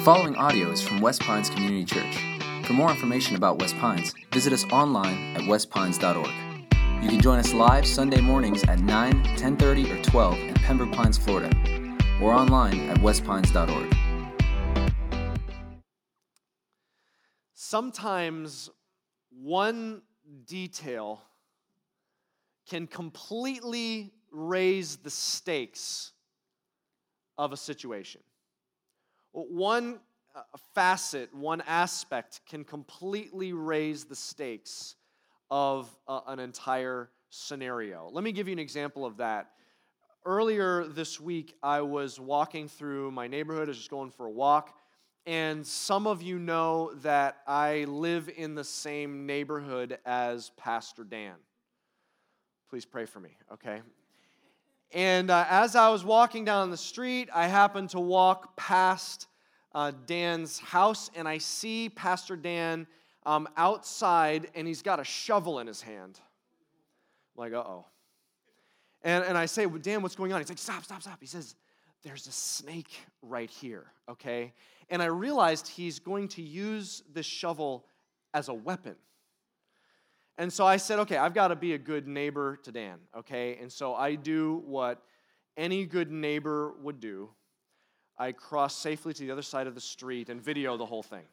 [0.00, 2.16] The following audio is from West Pines Community Church.
[2.64, 7.02] For more information about West Pines, visit us online at westpines.org.
[7.02, 11.18] You can join us live Sunday mornings at 9, 10:30, or 12 in Pembroke Pines,
[11.18, 11.50] Florida,
[12.18, 13.94] or online at westpines.org.
[17.52, 18.70] Sometimes
[19.28, 20.00] one
[20.46, 21.20] detail
[22.66, 26.12] can completely raise the stakes
[27.36, 28.22] of a situation.
[29.32, 30.00] One
[30.34, 30.42] uh,
[30.74, 34.96] facet, one aspect can completely raise the stakes
[35.50, 38.08] of uh, an entire scenario.
[38.12, 39.50] Let me give you an example of that.
[40.24, 44.30] Earlier this week, I was walking through my neighborhood, I was just going for a
[44.30, 44.76] walk,
[45.26, 51.34] and some of you know that I live in the same neighborhood as Pastor Dan.
[52.68, 53.80] Please pray for me, okay?
[54.92, 59.28] And uh, as I was walking down the street, I happened to walk past
[59.72, 62.88] uh, Dan's house, and I see Pastor Dan
[63.24, 66.18] um, outside, and he's got a shovel in his hand.
[67.36, 67.86] I'm like, uh oh.
[69.02, 70.40] And, and I say, well, Dan, what's going on?
[70.40, 71.18] He's like, stop, stop, stop.
[71.20, 71.54] He says,
[72.02, 74.52] there's a snake right here, okay?
[74.88, 77.86] And I realized he's going to use this shovel
[78.34, 78.96] as a weapon.
[80.40, 83.58] And so I said, okay, I've got to be a good neighbor to Dan, okay?
[83.60, 85.02] And so I do what
[85.58, 87.28] any good neighbor would do
[88.16, 91.24] I cross safely to the other side of the street and video the whole thing.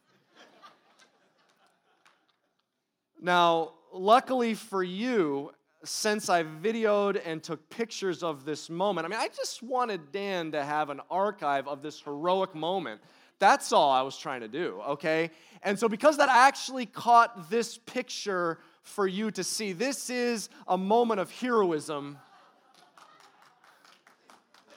[3.22, 5.52] now, luckily for you,
[5.85, 10.52] since I videoed and took pictures of this moment, I mean, I just wanted Dan
[10.52, 13.00] to have an archive of this heroic moment.
[13.39, 15.31] That's all I was trying to do, okay?
[15.63, 20.78] And so, because that actually caught this picture for you to see, this is a
[20.78, 22.18] moment of heroism.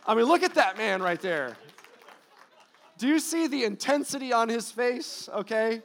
[0.06, 1.56] I mean, look at that man right there.
[2.98, 5.28] Do you see the intensity on his face?
[5.32, 5.80] Okay.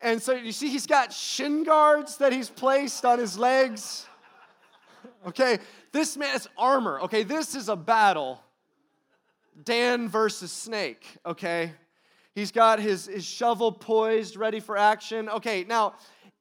[0.00, 4.06] And so you see, he's got shin guards that he's placed on his legs.
[5.26, 5.58] Okay,
[5.90, 7.00] this man's armor.
[7.00, 8.42] Okay, this is a battle.
[9.64, 11.06] Dan versus Snake.
[11.24, 11.72] Okay,
[12.34, 15.30] he's got his, his shovel poised, ready for action.
[15.30, 15.94] Okay, now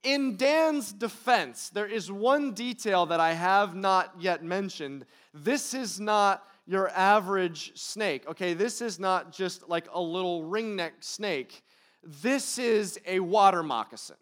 [0.03, 5.06] in Dan's defense, there is one detail that I have not yet mentioned.
[5.34, 8.28] This is not your average snake.
[8.28, 11.64] Okay, this is not just like a little ringneck snake.
[12.03, 14.18] This is a water moccasin.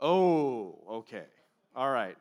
[0.00, 1.24] Oh, okay.
[1.74, 2.16] All right.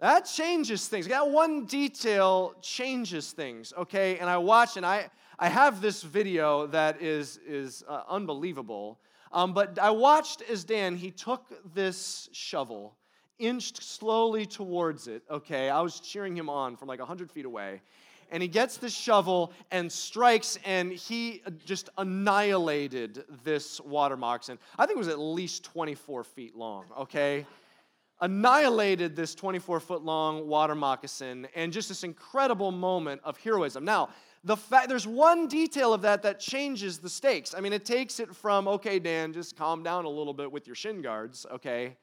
[0.00, 1.06] That changes things.
[1.06, 4.18] That one detail changes things, okay?
[4.18, 8.98] And I watch and I, I have this video that is, is uh, unbelievable.
[9.32, 12.96] Um, but I watched as Dan, he took this shovel,
[13.38, 15.70] inched slowly towards it, okay?
[15.70, 17.80] I was cheering him on from like 100 feet away
[18.32, 24.58] and he gets the shovel and strikes, and he just annihilated this water moccasin.
[24.78, 27.46] I think it was at least 24 feet long, okay?
[28.22, 33.84] Annihilated this 24 foot long water moccasin, and just this incredible moment of heroism.
[33.84, 34.08] Now,
[34.44, 37.54] the fact there's one detail of that that changes the stakes.
[37.54, 40.66] I mean, it takes it from, okay, Dan, just calm down a little bit with
[40.66, 41.96] your shin guards, okay?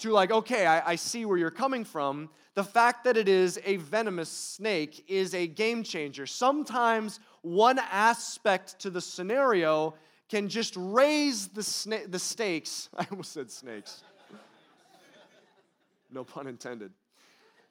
[0.00, 2.30] to like, okay, I, I, see where you're coming from.
[2.54, 6.26] The fact that it is a venomous snake is a game changer.
[6.26, 9.94] Sometimes one aspect to the scenario
[10.28, 12.88] can just raise the, sna- the stakes.
[12.96, 14.02] I almost said snakes.
[16.10, 16.92] no pun intended.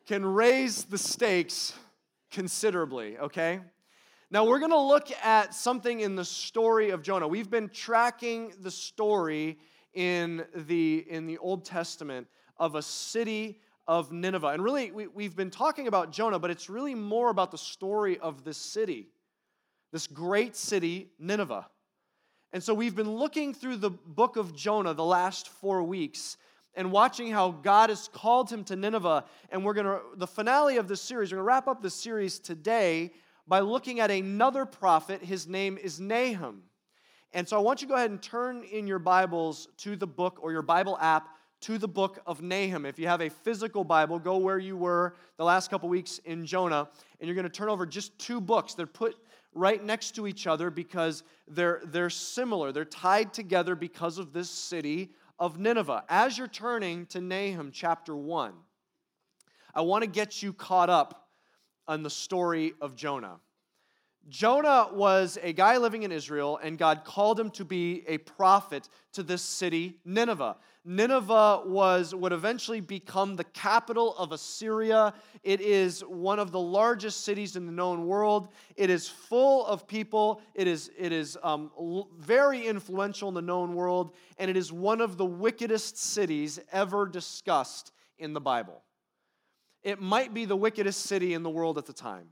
[0.05, 1.73] Can raise the stakes
[2.31, 3.59] considerably, okay?
[4.31, 7.27] Now, we're going to look at something in the story of Jonah.
[7.27, 9.57] We've been tracking the story
[9.95, 14.49] in the, in the Old Testament of a city of Nineveh.
[14.49, 18.19] And really, we, we've been talking about Jonah, but it's really more about the story
[18.19, 19.07] of this city,
[19.91, 21.65] this great city, Nineveh.
[22.53, 26.37] And so we've been looking through the book of Jonah the last four weeks
[26.75, 29.25] and watching how God has called him to Nineveh.
[29.49, 31.95] And we're going to, the finale of this series, we're going to wrap up this
[31.95, 33.11] series today
[33.49, 35.23] by looking at another prophet.
[35.23, 36.61] His name is Nahum.
[37.33, 40.07] And so I want you to go ahead and turn in your Bibles to the
[40.07, 41.29] book or your Bible app
[41.61, 42.85] to the book of Nahum.
[42.85, 46.45] If you have a physical Bible, go where you were the last couple weeks in
[46.45, 46.87] Jonah,
[47.19, 48.75] and you're going to turn over just two books.
[48.75, 49.15] They're put
[49.53, 52.71] right next to each other because they're, they're similar.
[52.71, 55.09] They're tied together because of this city
[55.39, 56.03] of Nineveh.
[56.07, 58.53] As you're turning to Nahum chapter 1,
[59.73, 61.28] I want to get you caught up
[61.89, 63.39] on the story of Jonah.
[64.29, 68.87] Jonah was a guy living in Israel, and God called him to be a prophet
[69.13, 70.57] to this city, Nineveh.
[70.85, 75.15] Nineveh was would eventually become the capital of Assyria.
[75.43, 78.49] It is one of the largest cities in the known world.
[78.75, 80.41] It is full of people.
[80.53, 81.71] It is it is um,
[82.19, 87.07] very influential in the known world, and it is one of the wickedest cities ever
[87.07, 88.83] discussed in the Bible.
[89.83, 92.29] It might be the wickedest city in the world at the time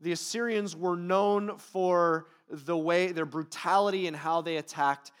[0.00, 5.12] the Assyrians were known for the way, their brutality and how they attacked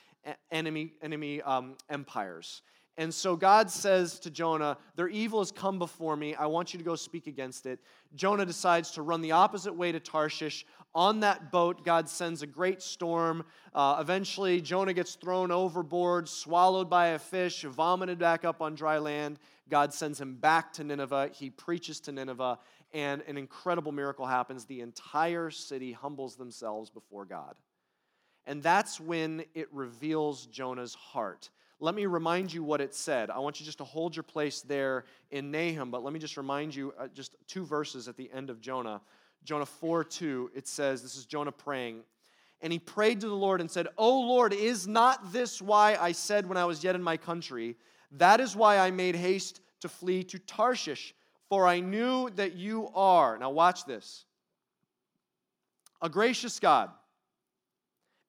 [0.50, 2.62] enemy, enemy um, empires.
[2.96, 6.34] And so God says to Jonah, Their evil has come before me.
[6.34, 7.78] I want you to go speak against it.
[8.14, 10.66] Jonah decides to run the opposite way to Tarshish.
[10.94, 13.44] On that boat, God sends a great storm.
[13.72, 18.98] Uh, eventually, Jonah gets thrown overboard, swallowed by a fish, vomited back up on dry
[18.98, 19.38] land.
[19.70, 21.30] God sends him back to Nineveh.
[21.32, 22.58] He preaches to Nineveh,
[22.92, 24.64] and an incredible miracle happens.
[24.64, 27.54] The entire city humbles themselves before God.
[28.46, 31.50] And that's when it reveals Jonah's heart.
[31.78, 33.30] Let me remind you what it said.
[33.30, 36.36] I want you just to hold your place there in Nahum, but let me just
[36.36, 39.00] remind you uh, just two verses at the end of Jonah.
[39.44, 42.02] Jonah 4 2, it says, This is Jonah praying.
[42.60, 46.12] And he prayed to the Lord and said, O Lord, is not this why I
[46.12, 47.76] said when I was yet in my country,
[48.12, 51.14] that is why I made haste to flee to Tarshish?
[51.50, 54.24] for I knew that you are, now watch this,
[56.00, 56.90] a gracious God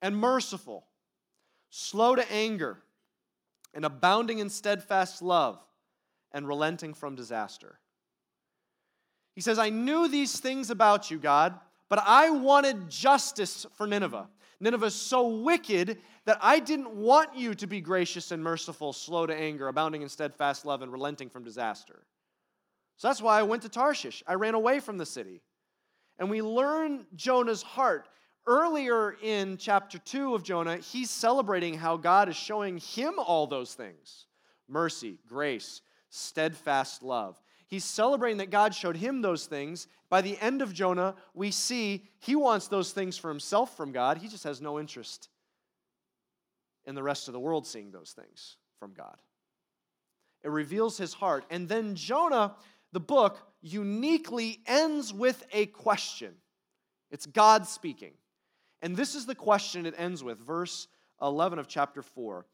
[0.01, 0.87] and merciful,
[1.69, 2.79] slow to anger,
[3.75, 5.59] and abounding in steadfast love,
[6.33, 7.77] and relenting from disaster.
[9.35, 11.53] He says, I knew these things about you, God,
[11.89, 14.27] but I wanted justice for Nineveh.
[14.61, 19.25] Nineveh is so wicked that I didn't want you to be gracious and merciful, slow
[19.25, 22.03] to anger, abounding in steadfast love, and relenting from disaster.
[22.97, 24.23] So that's why I went to Tarshish.
[24.27, 25.41] I ran away from the city.
[26.19, 28.07] And we learn Jonah's heart.
[28.45, 33.73] Earlier in chapter 2 of Jonah, he's celebrating how God is showing him all those
[33.73, 34.27] things
[34.67, 37.41] mercy, grace, steadfast love.
[37.71, 39.87] He's celebrating that God showed him those things.
[40.09, 44.17] By the end of Jonah, we see he wants those things for himself from God.
[44.17, 45.29] He just has no interest
[46.85, 49.15] in the rest of the world seeing those things from God.
[50.43, 51.45] It reveals his heart.
[51.49, 52.55] And then Jonah
[52.91, 56.33] the book uniquely ends with a question.
[57.09, 58.11] It's God speaking.
[58.81, 60.87] And this is the question it ends with, verse
[61.21, 62.45] 11 of chapter 4.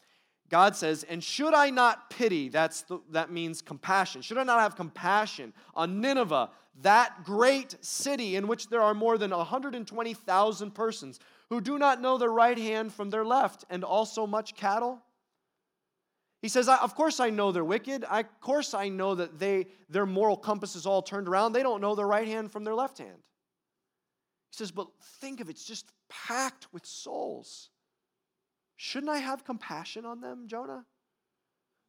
[0.49, 4.59] God says, And should I not pity, that's the, that means compassion, should I not
[4.59, 6.49] have compassion on Nineveh,
[6.81, 12.17] that great city in which there are more than 120,000 persons who do not know
[12.17, 15.01] their right hand from their left, and also much cattle?
[16.41, 18.05] He says, Of course I know they're wicked.
[18.09, 21.53] I, of course I know that they, their moral compass is all turned around.
[21.53, 23.17] They don't know their right hand from their left hand.
[24.51, 24.87] He says, But
[25.19, 27.69] think of it, it's just packed with souls.
[28.77, 30.85] Shouldn't I have compassion on them, Jonah?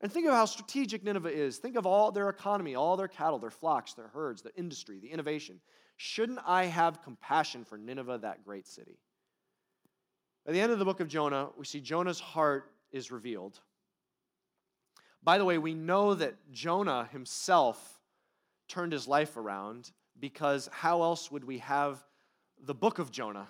[0.00, 1.58] And think of how strategic Nineveh is.
[1.58, 5.10] Think of all their economy, all their cattle, their flocks, their herds, their industry, the
[5.10, 5.60] innovation.
[5.96, 8.98] Shouldn't I have compassion for Nineveh, that great city?
[10.46, 13.60] At the end of the book of Jonah, we see Jonah's heart is revealed.
[15.22, 18.00] By the way, we know that Jonah himself
[18.68, 22.02] turned his life around because how else would we have
[22.62, 23.48] the book of Jonah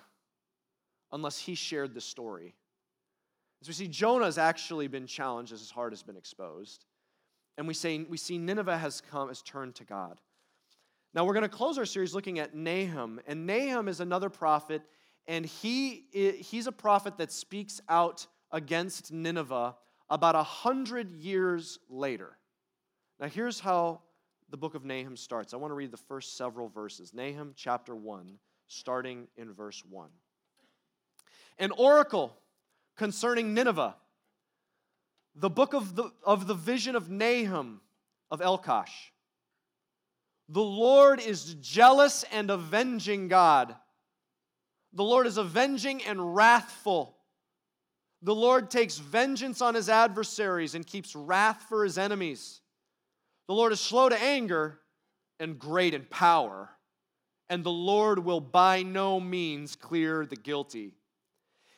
[1.11, 2.55] unless he shared the story?
[3.61, 6.85] As we see, Jonah has actually been challenged as his heart has been exposed.
[7.57, 10.21] And we, say, we see Nineveh has come, has turned to God.
[11.13, 13.19] Now we're going to close our series looking at Nahum.
[13.27, 14.81] And Nahum is another prophet,
[15.27, 19.75] and he, he's a prophet that speaks out against Nineveh
[20.09, 22.37] about a hundred years later.
[23.19, 24.01] Now, here's how
[24.49, 25.53] the book of Nahum starts.
[25.53, 27.13] I want to read the first several verses.
[27.13, 30.09] Nahum chapter 1, starting in verse 1.
[31.59, 32.37] An oracle
[32.99, 33.95] concerning Nineveh,
[35.33, 37.79] the book of the, of the vision of Nahum
[38.29, 38.91] of Elkosh.
[40.49, 43.73] The Lord is jealous and avenging God.
[44.91, 47.15] The Lord is avenging and wrathful.
[48.21, 52.59] The Lord takes vengeance on his adversaries and keeps wrath for his enemies.
[53.47, 54.77] The Lord is slow to anger
[55.39, 56.69] and great in power,
[57.49, 60.98] and the Lord will by no means clear the guilty.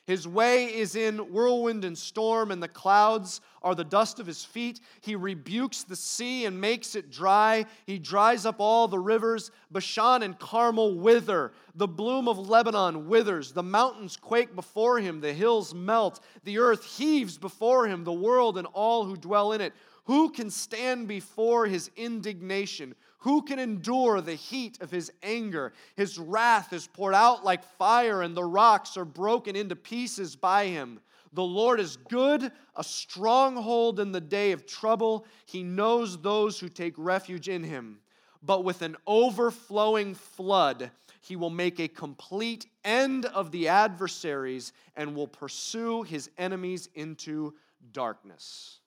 [0.08, 4.44] His way is in whirlwind and storm, and the clouds are the dust of his
[4.44, 4.82] feet.
[5.02, 7.66] He rebukes the sea and makes it dry.
[7.86, 9.52] He dries up all the rivers.
[9.70, 11.52] Bashan and Carmel wither.
[11.76, 13.52] The bloom of Lebanon withers.
[13.52, 15.22] The mountains quake before him.
[15.22, 16.20] The hills melt.
[16.44, 19.74] The earth heaves before him, the world and all who dwell in it.
[20.06, 22.96] Who can stand before his indignation?
[23.20, 25.74] Who can endure the heat of his anger?
[25.96, 30.66] His wrath is poured out like fire, and the rocks are broken into pieces by
[30.66, 31.00] him.
[31.34, 35.26] The Lord is good, a stronghold in the day of trouble.
[35.46, 38.00] He knows those who take refuge in him.
[38.44, 40.92] But with an overflowing flood,
[41.22, 47.54] he will make a complete end of the adversaries and will pursue his enemies into
[47.94, 48.81] darkness.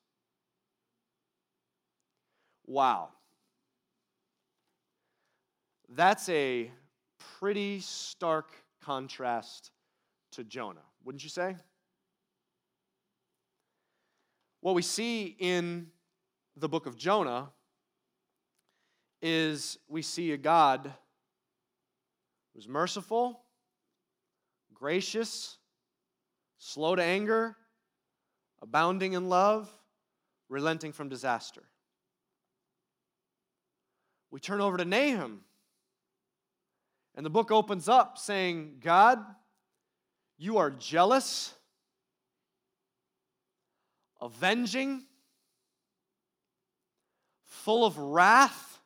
[2.66, 3.10] Wow.
[5.88, 6.70] That's a
[7.38, 8.50] pretty stark
[8.82, 9.70] contrast
[10.32, 11.56] to Jonah, wouldn't you say?
[14.60, 15.88] What we see in
[16.56, 17.50] the book of Jonah
[19.20, 20.92] is we see a God
[22.54, 23.40] who's merciful,
[24.72, 25.58] gracious,
[26.58, 27.56] slow to anger,
[28.62, 29.70] abounding in love,
[30.48, 31.62] relenting from disaster.
[34.34, 35.42] We turn over to Nahum
[37.14, 39.24] and the book opens up saying, God,
[40.38, 41.54] you are jealous,
[44.20, 45.04] avenging,
[47.44, 48.80] full of wrath,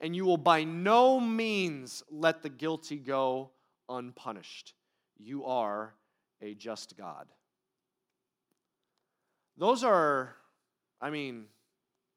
[0.00, 3.52] and you will by no means let the guilty go
[3.88, 4.74] unpunished.
[5.18, 5.94] You are
[6.42, 7.28] a just God.
[9.56, 10.34] Those are,
[11.00, 11.44] I mean,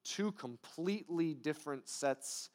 [0.04, 2.50] two completely different sets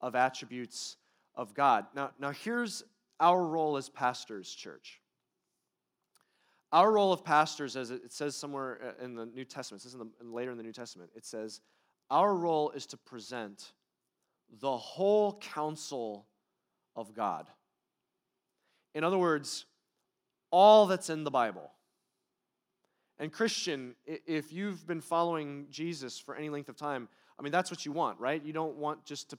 [0.00, 0.96] of attributes
[1.34, 1.86] of God.
[1.94, 2.82] Now, now here's
[3.20, 5.00] our role as pastors, church.
[6.72, 10.00] Our role of pastors, as it says somewhere uh, in the New Testament, this is
[10.22, 11.60] later in the New Testament, it says,
[12.10, 13.72] our role is to present
[14.60, 16.26] the whole counsel
[16.96, 17.46] of God.
[18.94, 19.66] In other words,
[20.50, 21.70] all that's in the Bible.
[23.18, 27.70] And Christian, if you've been following Jesus for any length of time, I mean, that's
[27.70, 28.44] what you want, right?
[28.44, 29.38] You don't want just to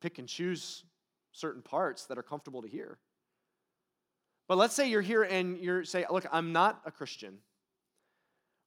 [0.00, 0.84] pick and choose
[1.32, 2.98] certain parts that are comfortable to hear.
[4.48, 7.38] But let's say you're here and you're saying, look, I'm not a Christian.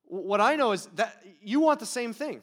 [0.05, 2.41] What I know is that you want the same thing.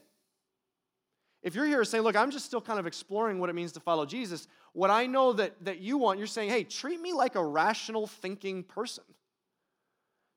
[1.42, 3.80] If you're here saying, look, I'm just still kind of exploring what it means to
[3.80, 7.34] follow Jesus, what I know that, that you want, you're saying, hey, treat me like
[7.34, 9.04] a rational thinking person.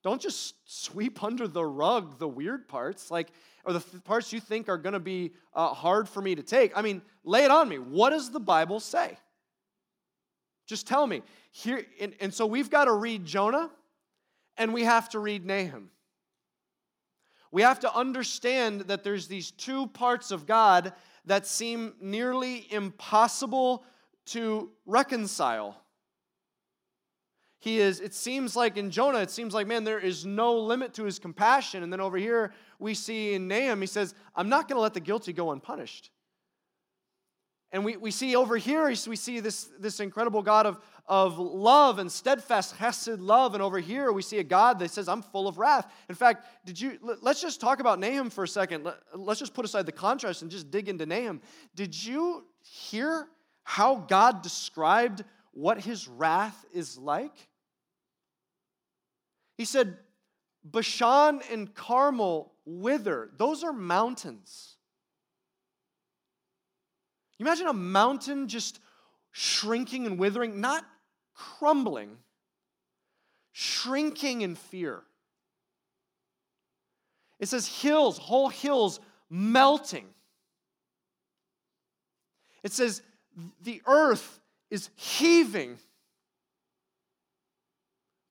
[0.07, 3.27] Don't just sweep under the rug the weird parts, like,
[3.65, 6.71] or the parts you think are going to be uh, hard for me to take.
[6.77, 7.77] I mean, lay it on me.
[7.77, 9.17] What does the Bible say?
[10.65, 11.23] Just tell me.
[11.51, 13.69] Here, and, and so we've got to read Jonah
[14.55, 15.89] and we have to read Nahum.
[17.51, 20.93] We have to understand that there's these two parts of God
[21.25, 23.83] that seem nearly impossible
[24.27, 25.75] to reconcile.
[27.59, 30.93] He is, it seems like in Jonah, it seems like, man, there is no limit
[30.95, 31.81] to his compassion.
[31.81, 34.93] And then over here, we see in Nahum, he says, I'm not going to let
[34.93, 36.11] the guilty go unpunished.
[37.71, 41.99] And we, we see over here, we see this, this incredible God of, of love
[41.99, 43.55] and steadfast, hesed love.
[43.55, 45.91] And over here, we see a God that says, I'm full of wrath.
[46.07, 48.85] In fact, did you, let's just talk about Nahum for a second.
[48.85, 51.41] Let, let's just put aside the contrast and just dig into Nahum.
[51.75, 53.27] Did you hear
[53.63, 55.25] how God described
[55.57, 57.49] what his wrath is like?
[59.57, 59.97] He said,
[60.63, 63.31] Bashan and Carmel wither.
[63.37, 64.75] Those are mountains.
[67.39, 68.79] You imagine a mountain just
[69.31, 70.85] shrinking and withering, not
[71.33, 72.17] crumbling,
[73.51, 75.01] shrinking in fear.
[77.39, 80.05] It says hills, whole hills melting.
[82.61, 83.01] It says
[83.63, 85.77] the earth is heaving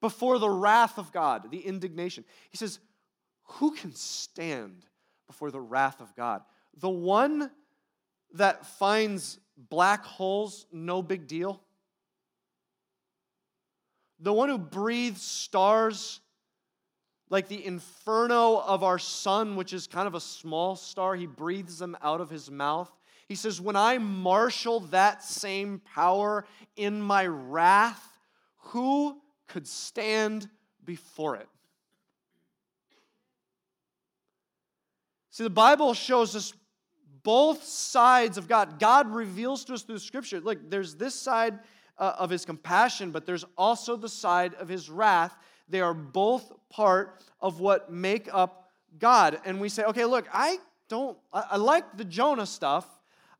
[0.00, 2.24] before the wrath of God, the indignation.
[2.50, 2.78] He says,
[3.44, 4.84] Who can stand
[5.26, 6.42] before the wrath of God?
[6.78, 7.50] The one
[8.34, 11.60] that finds black holes no big deal?
[14.20, 16.20] The one who breathes stars
[17.28, 21.78] like the inferno of our sun, which is kind of a small star, he breathes
[21.78, 22.90] them out of his mouth.
[23.26, 28.18] He says, When I marshal that same power in my wrath,
[28.56, 30.48] who could stand
[30.84, 31.48] before it?
[35.30, 36.54] See, the Bible shows us
[37.22, 38.78] both sides of God.
[38.78, 40.40] God reveals to us through Scripture.
[40.40, 41.58] Look, there's this side
[41.98, 45.36] uh, of his compassion, but there's also the side of his wrath.
[45.68, 49.40] They are both part of what make up God.
[49.44, 52.86] And we say, okay, look, I don't, I, I like the Jonah stuff.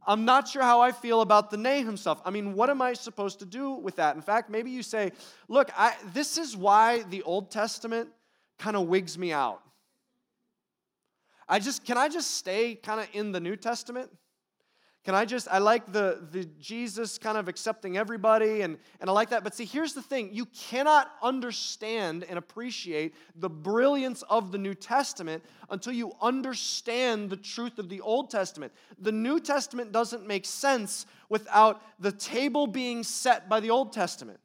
[0.06, 2.20] I'm not sure how I feel about the Nahum stuff.
[2.24, 4.14] I mean, what am I supposed to do with that?
[4.14, 5.12] In fact, maybe you say,
[5.48, 8.10] look, I, this is why the Old Testament
[8.58, 9.62] kind of wigs me out.
[11.48, 14.10] I just, can I just stay kind of in the New Testament?
[15.06, 19.12] Can I just, I like the, the Jesus kind of accepting everybody, and, and I
[19.12, 19.44] like that.
[19.44, 24.74] But see, here's the thing you cannot understand and appreciate the brilliance of the New
[24.74, 28.72] Testament until you understand the truth of the Old Testament.
[28.98, 34.40] The New Testament doesn't make sense without the table being set by the Old Testament.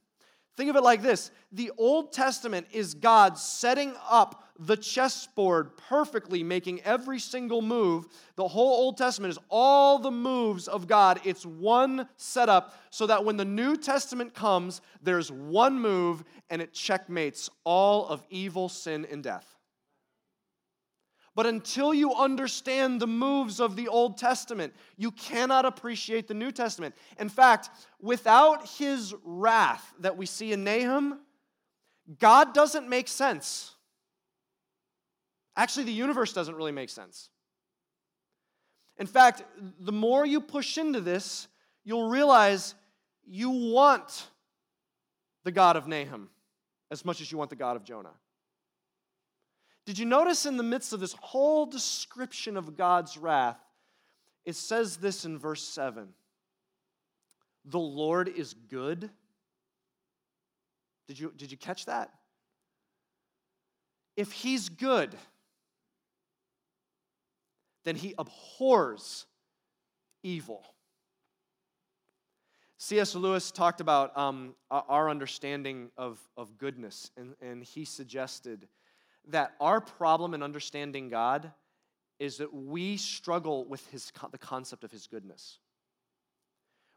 [0.58, 6.44] Think of it like this the Old Testament is God setting up the chessboard perfectly,
[6.44, 8.06] making every single move.
[8.36, 11.20] The whole Old Testament is all the moves of God.
[11.24, 16.74] It's one setup so that when the New Testament comes, there's one move and it
[16.74, 19.48] checkmates all of evil, sin, and death.
[21.34, 26.52] But until you understand the moves of the Old Testament, you cannot appreciate the New
[26.52, 26.94] Testament.
[27.20, 31.20] In fact, without his wrath that we see in Nahum,
[32.20, 33.76] God doesn't make sense.
[35.56, 37.30] Actually, the universe doesn't really make sense.
[38.98, 39.44] In fact,
[39.80, 41.48] the more you push into this,
[41.84, 42.76] you'll realize
[43.26, 44.28] you want
[45.44, 46.30] the God of Nahum
[46.92, 48.14] as much as you want the God of Jonah.
[49.86, 53.60] Did you notice in the midst of this whole description of God's wrath,
[54.46, 56.10] it says this in verse 7
[57.66, 59.10] The Lord is good.
[61.08, 62.12] Did you, did you catch that?
[64.16, 65.16] If He's good,
[67.84, 69.26] then He abhors
[70.24, 70.64] evil.
[72.78, 73.14] C.S.
[73.14, 78.68] Lewis talked about um, our understanding of, of goodness, and, and he suggested
[79.28, 81.52] that our problem in understanding God
[82.18, 85.60] is that we struggle with his, the concept of his goodness.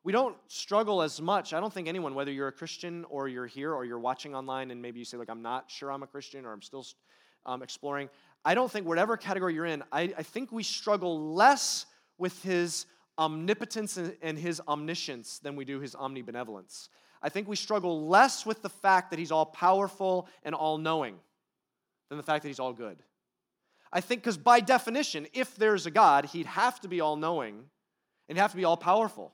[0.04, 1.52] We don't struggle as much.
[1.52, 4.70] I don't think anyone, whether you're a Christian or you're here or you're watching online
[4.70, 6.86] and maybe you say, like, I'm not sure I'm a Christian or I'm still
[7.46, 8.08] um, exploring.
[8.44, 11.86] I don't think, whatever category you're in, I, I think we struggle less
[12.18, 12.86] with his
[13.18, 16.88] omnipotence and, and his omniscience than we do his omnibenevolence.
[17.22, 21.16] I think we struggle less with the fact that he's all powerful and all knowing
[22.10, 23.02] than the fact that he's all good.
[23.92, 27.64] I think because by definition, if there's a God, he'd have to be all knowing
[28.28, 29.32] and have to be all powerful.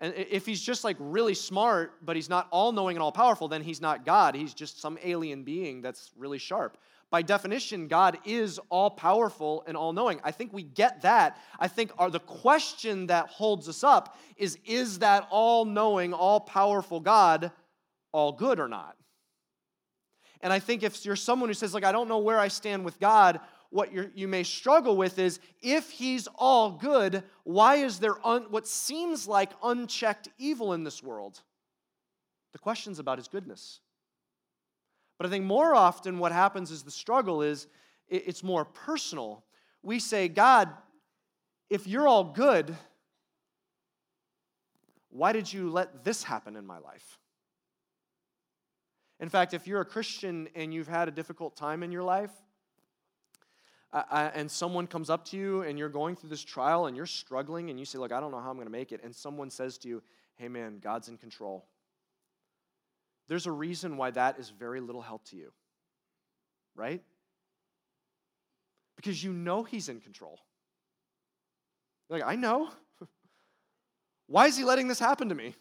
[0.00, 3.48] And if he's just like really smart, but he's not all knowing and all powerful,
[3.48, 4.34] then he's not God.
[4.34, 6.76] He's just some alien being that's really sharp.
[7.10, 10.20] By definition, God is all powerful and all knowing.
[10.22, 11.38] I think we get that.
[11.58, 16.40] I think our, the question that holds us up is is that all knowing, all
[16.40, 17.50] powerful God
[18.12, 18.96] all good or not?
[20.40, 22.84] And I think if you're someone who says, like, I don't know where I stand
[22.84, 28.24] with God, what you may struggle with is if he's all good, why is there
[28.26, 31.42] un, what seems like unchecked evil in this world?
[32.52, 33.80] The question's about his goodness.
[35.18, 37.66] But I think more often what happens is the struggle is
[38.08, 39.44] it's more personal.
[39.82, 40.70] We say, God,
[41.68, 42.74] if you're all good,
[45.10, 47.18] why did you let this happen in my life?
[49.20, 52.30] In fact, if you're a Christian and you've had a difficult time in your life,
[53.92, 57.06] uh, and someone comes up to you and you're going through this trial and you're
[57.06, 59.14] struggling and you say, Look, I don't know how I'm going to make it, and
[59.14, 60.02] someone says to you,
[60.36, 61.66] Hey, man, God's in control.
[63.28, 65.52] There's a reason why that is very little help to you,
[66.74, 67.02] right?
[68.96, 70.40] Because you know He's in control.
[72.08, 72.70] Like, I know.
[74.26, 75.54] why is He letting this happen to me?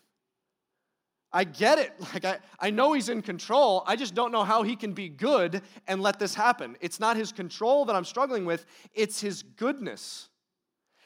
[1.32, 1.94] I get it.
[2.14, 3.84] Like I, I know he's in control.
[3.86, 6.78] I just don't know how he can be good and let this happen.
[6.82, 10.30] It's not his control that I'm struggling with, it's his goodness.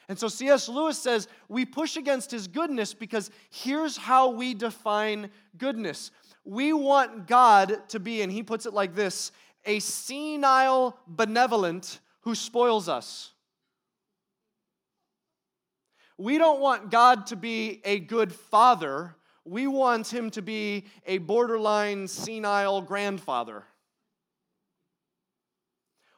[0.08, 0.68] And so C.S.
[0.68, 6.10] Lewis says we push against his goodness because here's how we define goodness.
[6.44, 9.32] We want God to be, and he puts it like this
[9.64, 13.32] a senile benevolent who spoils us.
[16.18, 21.18] We don't want God to be a good father we want him to be a
[21.18, 23.64] borderline senile grandfather.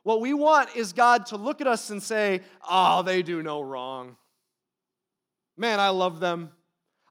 [0.02, 3.62] What we want is God to look at us and say, Oh, they do no
[3.62, 4.16] wrong.
[5.56, 6.50] Man, I love them.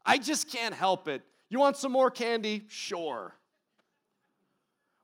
[0.06, 1.24] I just can't help it.
[1.54, 2.64] You want some more candy?
[2.68, 3.36] Sure.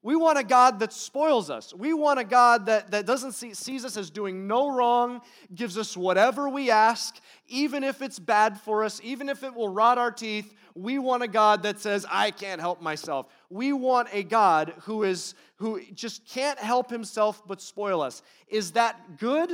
[0.01, 1.75] We want a God that spoils us.
[1.75, 5.21] We want a God that, that doesn't see, sees us as doing no wrong,
[5.53, 9.69] gives us whatever we ask, even if it's bad for us, even if it will
[9.69, 10.51] rot our teeth.
[10.73, 13.27] We want a God that says, I can't help myself.
[13.51, 18.23] We want a God who is who just can't help himself but spoil us.
[18.47, 19.51] Is that good?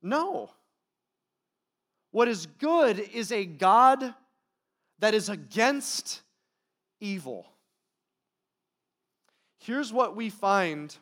[0.00, 0.52] No.
[2.12, 4.14] What is good is a God
[4.98, 6.22] that is against
[7.00, 7.46] evil.
[9.58, 10.96] Here's what we find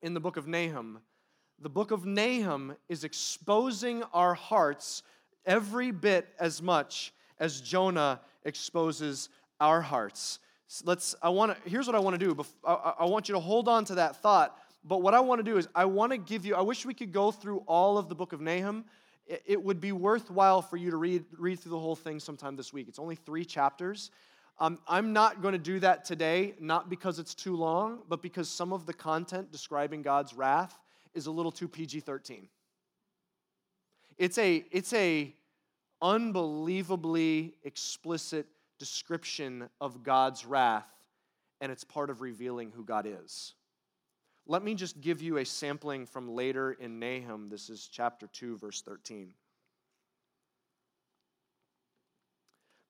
[0.00, 1.00] in the book of Nahum
[1.62, 5.04] the book of Nahum is exposing our hearts
[5.46, 9.28] every bit as much as Jonah exposes
[9.60, 10.40] our hearts.
[10.84, 12.44] Let's, I want to, here's what I want to do.
[12.66, 14.58] I, I want you to hold on to that thought.
[14.84, 16.94] But what I want to do is, I want to give you, I wish we
[16.94, 18.84] could go through all of the book of Nahum.
[19.46, 22.72] It, would be worthwhile for you to read, read through the whole thing sometime this
[22.72, 22.86] week.
[22.88, 24.10] It's only three chapters.
[24.58, 28.48] Um, I'm not going to do that today, not because it's too long, but because
[28.48, 30.78] some of the content describing God's wrath
[31.14, 32.48] is a little too PG 13.
[34.18, 35.34] It's a, it's a
[36.02, 38.46] unbelievably explicit
[38.78, 40.90] description of God's wrath,
[41.60, 43.54] and it's part of revealing who God is.
[44.46, 47.48] Let me just give you a sampling from later in Nahum.
[47.48, 49.32] This is chapter 2, verse 13.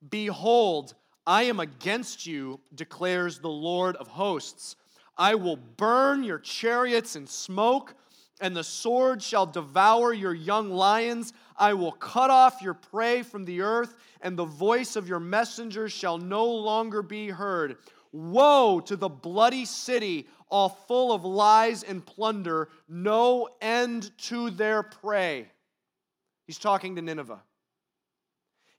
[0.09, 0.95] Behold,
[1.27, 4.77] I am against you, declares the Lord of hosts.
[5.17, 7.95] I will burn your chariots in smoke
[8.43, 11.33] and the sword shall devour your young lions.
[11.57, 15.93] I will cut off your prey from the earth, and the voice of your messengers
[15.93, 17.77] shall no longer be heard.
[18.13, 24.83] Woe to the bloody city, all full of lies and plunder, no end to their
[24.83, 25.51] prey.
[26.47, 27.43] He's talking to Nineveh.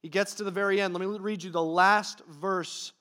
[0.02, 0.94] He gets to the very end.
[0.94, 2.92] Let me read you the last verse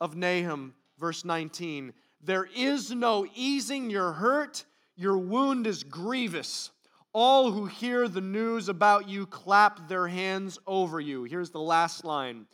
[0.00, 1.92] of Nahum, verse 19.
[2.22, 4.64] There is no easing your hurt
[4.96, 6.70] your wound is grievous.
[7.12, 11.24] All who hear the news about you clap their hands over you.
[11.24, 12.46] Here's the last line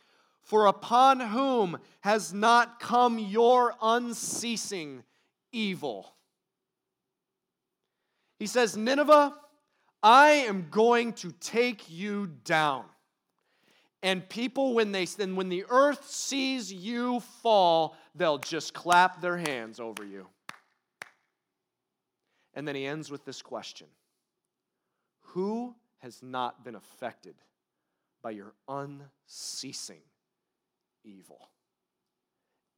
[0.42, 5.04] For upon whom has not come your unceasing
[5.52, 6.14] evil?
[8.38, 9.34] He says, Nineveh,
[10.02, 12.84] I am going to take you down.
[14.02, 19.36] And people, when they and when the earth sees you fall, they'll just clap their
[19.36, 20.26] hands over you.
[22.54, 23.86] And then he ends with this question
[25.20, 27.36] Who has not been affected
[28.22, 30.02] by your unceasing
[31.04, 31.50] evil?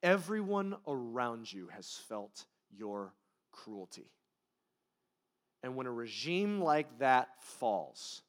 [0.03, 3.15] Everyone around you has felt your
[3.53, 4.11] cruelty.
[5.63, 8.23] And when a regime like that falls,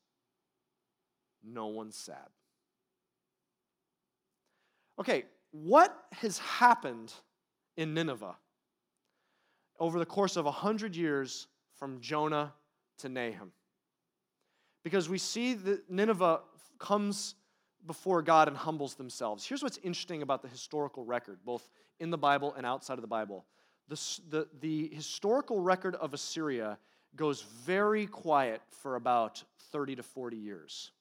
[1.43, 2.29] no one's sad.
[4.99, 7.13] Okay, what has happened
[7.75, 8.37] in Nineveh
[9.79, 12.53] over the course of 100 years from Jonah
[12.99, 13.51] to Nahum.
[14.83, 16.41] Because we see that Nineveh
[16.79, 17.35] comes
[17.85, 19.45] before God and humbles themselves.
[19.45, 21.69] Here's what's interesting about the historical record, both
[21.99, 23.45] in the Bible and outside of the Bible.
[23.87, 26.77] The, the, the historical record of Assyria
[27.15, 30.91] goes very quiet for about 30 to 40 years.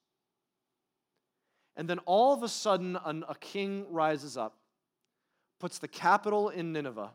[1.76, 4.56] And then all of a sudden, an, a king rises up,
[5.58, 7.10] puts the capital in Nineveh,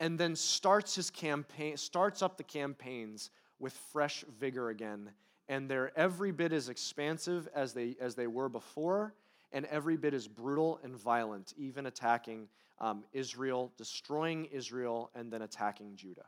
[0.00, 5.10] and then starts his campaign, starts up the campaigns with fresh vigor again.
[5.48, 9.14] And they're every bit as expansive as they, as they were before,
[9.52, 12.48] and every bit as brutal and violent, even attacking
[12.80, 16.26] um, Israel, destroying Israel, and then attacking Judah,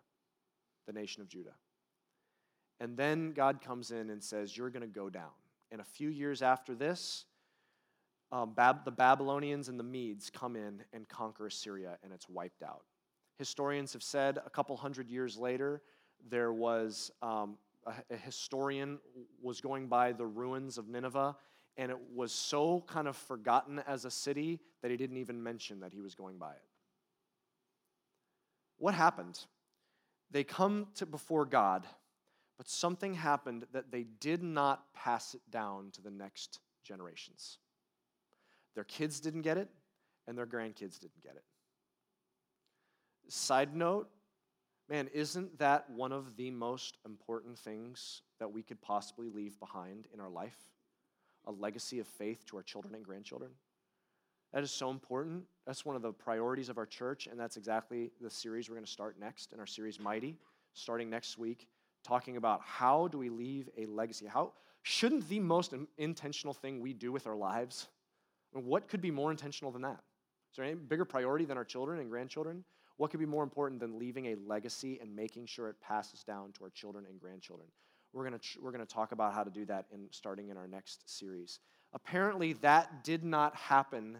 [0.86, 1.54] the nation of Judah.
[2.78, 5.30] And then God comes in and says, You're going to go down.
[5.72, 7.24] And a few years after this,
[8.32, 12.62] um, Bab- the Babylonians and the Medes come in and conquer Assyria, and it's wiped
[12.62, 12.84] out.
[13.38, 15.82] Historians have said a couple hundred years later,
[16.28, 18.98] there was um, a, historian
[19.40, 21.36] was going by the ruins of Nineveh,
[21.76, 25.80] and it was so kind of forgotten as a city that he didn't even mention
[25.80, 26.62] that he was going by it.
[28.78, 29.38] What happened?
[30.30, 31.86] They come to before God,
[32.58, 37.58] but something happened that they did not pass it down to the next generations.
[38.74, 39.68] Their kids didn't get it,
[40.26, 41.44] and their grandkids didn't get it.
[43.28, 44.08] Side note,
[44.88, 50.06] man, isn't that one of the most important things that we could possibly leave behind
[50.12, 50.56] in our life?
[51.46, 53.50] A legacy of faith to our children and grandchildren?
[54.52, 55.44] That is so important.
[55.66, 58.86] That's one of the priorities of our church, and that's exactly the series we're going
[58.86, 60.36] to start next in our series Mighty,
[60.74, 61.68] starting next week,
[62.04, 64.26] talking about how do we leave a legacy?
[64.26, 67.88] How shouldn't the most intentional thing we do with our lives?
[68.52, 70.00] What could be more intentional than that?
[70.52, 72.64] Is there any bigger priority than our children and grandchildren?
[72.96, 76.52] What could be more important than leaving a legacy and making sure it passes down
[76.52, 77.68] to our children and grandchildren?
[78.12, 80.56] We're going to we're going to talk about how to do that in starting in
[80.56, 81.60] our next series.
[81.92, 84.18] Apparently, that did not happen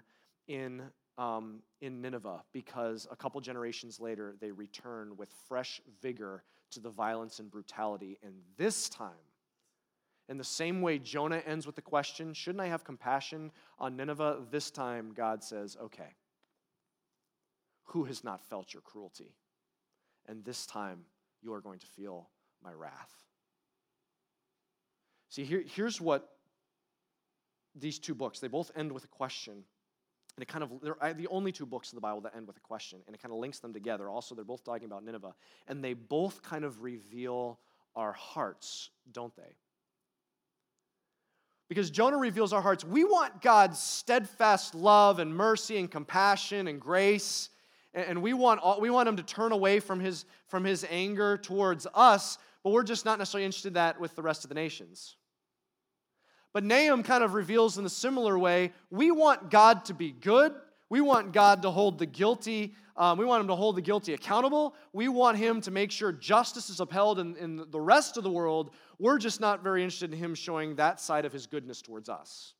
[0.48, 0.82] in
[1.18, 6.90] um, in Nineveh because a couple generations later they return with fresh vigor to the
[6.90, 8.18] violence and brutality.
[8.22, 9.12] And this time,
[10.28, 14.42] in the same way Jonah ends with the question, Shouldn't I have compassion on Nineveh?
[14.50, 16.14] This time, God says, Okay,
[17.86, 19.34] who has not felt your cruelty?
[20.26, 21.00] And this time
[21.42, 22.28] you are going to feel
[22.62, 23.12] my wrath.
[25.28, 26.28] See, here, here's what
[27.74, 29.64] these two books, they both end with a question.
[30.36, 32.58] And it kind of, they're the only two books in the Bible that end with
[32.58, 34.10] a question, and it kind of links them together.
[34.10, 35.34] Also, they're both talking about Nineveh,
[35.66, 37.58] and they both kind of reveal
[37.94, 39.56] our hearts, don't they?
[41.68, 42.84] Because Jonah reveals our hearts.
[42.84, 47.48] We want God's steadfast love and mercy and compassion and grace.
[47.96, 51.38] And we want, all, we want him to turn away from his, from his anger
[51.38, 54.54] towards us, but we're just not necessarily interested in that with the rest of the
[54.54, 55.16] nations.
[56.52, 60.54] But Nahum kind of reveals in a similar way we want God to be good.
[60.88, 64.14] We want God to hold the guilty, um, we want him to hold the guilty
[64.14, 64.74] accountable.
[64.92, 68.30] We want him to make sure justice is upheld in, in the rest of the
[68.30, 68.70] world.
[68.98, 72.54] We're just not very interested in him showing that side of his goodness towards us.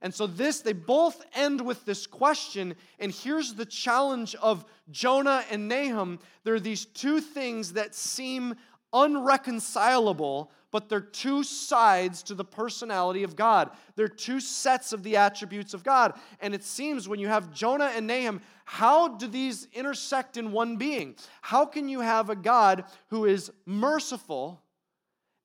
[0.00, 2.76] And so, this, they both end with this question.
[3.00, 6.20] And here's the challenge of Jonah and Nahum.
[6.44, 8.54] There are these two things that seem
[8.92, 13.70] unreconcilable, but they're two sides to the personality of God.
[13.96, 16.14] They're two sets of the attributes of God.
[16.40, 20.76] And it seems when you have Jonah and Nahum, how do these intersect in one
[20.76, 21.16] being?
[21.40, 24.62] How can you have a God who is merciful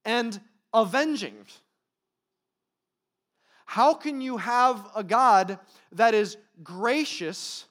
[0.06, 0.40] and
[0.74, 1.46] avenging?
[3.74, 5.58] How can you have a God
[5.94, 7.66] that is gracious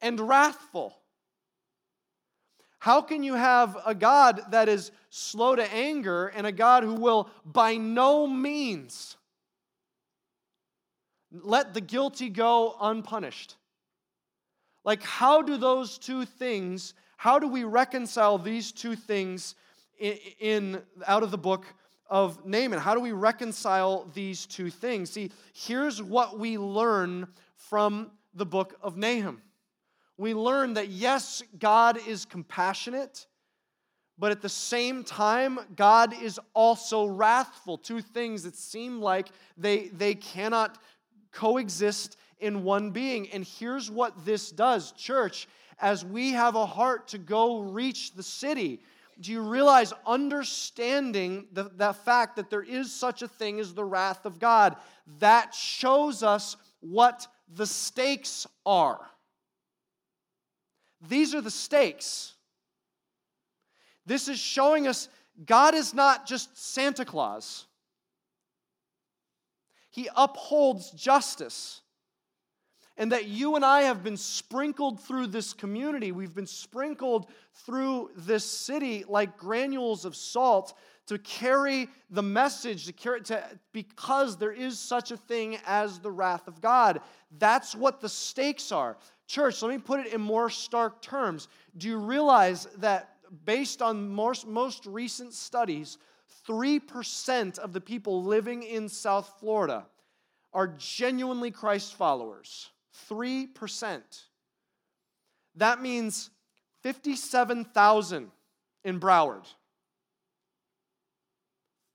[0.00, 0.98] and wrathful?
[2.80, 6.94] How can you have a God that is slow to anger and a God who
[6.94, 9.16] will by no means
[11.30, 13.54] let the guilty go unpunished?
[14.84, 19.54] Like, how do those two things, how do we reconcile these two things
[20.00, 21.64] in, in out of the book
[22.08, 22.72] of Nahum?
[22.72, 25.10] How do we reconcile these two things?
[25.10, 29.42] See, here's what we learn from the book of Nahum
[30.18, 33.26] we learn that yes, God is compassionate,
[34.18, 37.78] but at the same time, God is also wrathful.
[37.78, 40.82] Two things that seem like they, they cannot
[41.30, 43.30] coexist in one being.
[43.30, 45.46] And here's what this does, church,
[45.78, 48.80] as we have a heart to go reach the city.
[49.20, 53.84] Do you realize understanding the, the fact that there is such a thing as the
[53.84, 54.76] wrath of God?
[55.18, 59.00] That shows us what the stakes are.
[61.08, 62.34] These are the stakes.
[64.06, 65.08] This is showing us
[65.44, 67.66] God is not just Santa Claus,
[69.90, 71.82] He upholds justice.
[73.00, 76.10] And that you and I have been sprinkled through this community.
[76.10, 77.28] We've been sprinkled
[77.64, 77.87] through
[78.26, 80.74] this city like granules of salt
[81.06, 86.10] to carry the message, to carry to, because there is such a thing as the
[86.10, 87.00] wrath of God.
[87.38, 88.98] That's what the stakes are.
[89.26, 91.48] Church, let me put it in more stark terms.
[91.76, 95.98] Do you realize that based on most, most recent studies,
[96.46, 99.86] 3% of the people living in South Florida
[100.52, 102.70] are genuinely Christ followers?
[103.10, 104.00] 3%.
[105.56, 106.30] That means
[106.88, 108.30] 57,000
[108.82, 109.44] in Broward.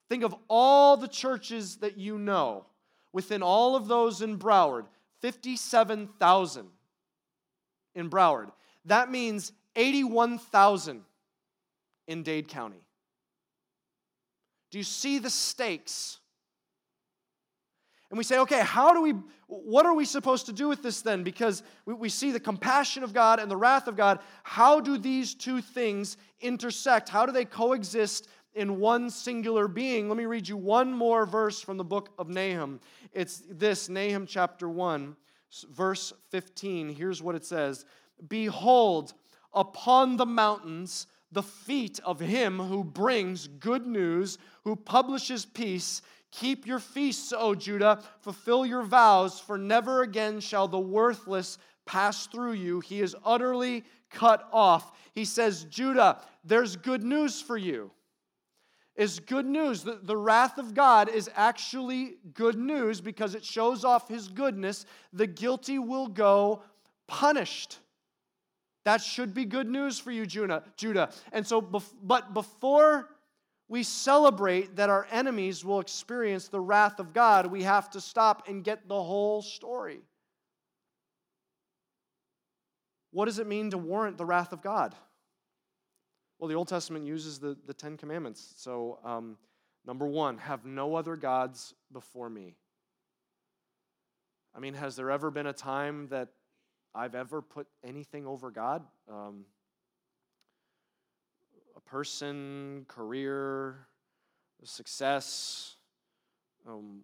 [0.08, 2.68] Think of all the churches that you know.
[3.12, 4.86] Within all of those in Broward,
[5.22, 6.68] 57,000
[7.96, 8.52] in Broward.
[8.86, 11.02] That means 81,000
[12.08, 12.86] in Dade County.
[14.70, 16.20] Do you see the stakes?
[18.14, 19.16] And we say, okay, how do we,
[19.48, 21.24] what are we supposed to do with this then?
[21.24, 24.20] Because we, we see the compassion of God and the wrath of God.
[24.44, 27.10] How do these two things intersect?
[27.10, 30.10] How do they coexist in one singular being?
[30.10, 32.82] Let me read you one more verse from the book of Nahum.
[33.14, 35.16] It's this, Nahum chapter 1
[35.72, 36.90] verse 15.
[36.90, 37.84] Here's what it says
[38.28, 39.16] Behold,
[39.56, 46.04] upon the mountains, the feet of him who brings good news, who publishes peace.
[46.40, 52.28] Keep your feasts, O Judah, fulfill your vows, for never again shall the worthless pass
[52.28, 52.80] through you.
[52.80, 54.92] He is utterly cut off.
[55.14, 57.92] He says, Judah, there's good news for you
[58.96, 59.84] is good news.
[59.84, 64.86] The, the wrath of God is actually good news because it shows off his goodness.
[65.14, 66.62] The guilty will go
[67.08, 67.80] punished.
[68.86, 70.64] That should be good news for you, Judah.
[70.78, 71.10] Judah.
[71.32, 73.10] And so, but before
[73.68, 78.48] we celebrate that our enemies will experience the wrath of God, we have to stop
[78.48, 80.02] and get the whole story.
[83.12, 84.96] What does it mean to warrant the wrath of God?
[86.40, 88.54] Well, the Old Testament uses the, the Ten Commandments.
[88.58, 89.38] So, um,
[89.86, 92.56] number one, have no other gods before me.
[94.56, 96.30] I mean, has there ever been a time that
[96.94, 98.84] I've ever put anything over God?
[99.10, 99.46] Um,
[101.86, 103.88] person, career,
[104.64, 105.76] success,
[106.68, 107.02] um,